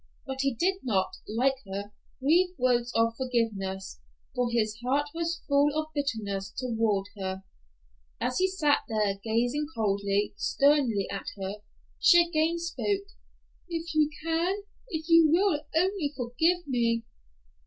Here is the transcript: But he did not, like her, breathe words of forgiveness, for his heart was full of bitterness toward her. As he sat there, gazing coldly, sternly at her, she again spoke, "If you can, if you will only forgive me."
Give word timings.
But 0.25 0.41
he 0.41 0.55
did 0.55 0.77
not, 0.81 1.11
like 1.27 1.57
her, 1.71 1.91
breathe 2.19 2.55
words 2.57 2.91
of 2.95 3.15
forgiveness, 3.17 3.99
for 4.33 4.49
his 4.49 4.75
heart 4.83 5.07
was 5.13 5.43
full 5.47 5.71
of 5.79 5.93
bitterness 5.93 6.51
toward 6.57 7.05
her. 7.19 7.43
As 8.19 8.39
he 8.39 8.47
sat 8.47 8.79
there, 8.89 9.19
gazing 9.23 9.67
coldly, 9.77 10.33
sternly 10.37 11.07
at 11.11 11.27
her, 11.39 11.57
she 11.99 12.25
again 12.27 12.57
spoke, 12.57 13.09
"If 13.69 13.93
you 13.93 14.09
can, 14.23 14.63
if 14.89 15.07
you 15.07 15.29
will 15.31 15.61
only 15.75 16.11
forgive 16.17 16.65
me." 16.65 17.05